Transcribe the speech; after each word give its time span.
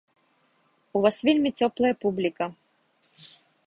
У 0.97 1.03
вас 1.03 1.15
вельмі 1.29 1.53
цёплая 1.63 1.93
публіка! 2.07 2.53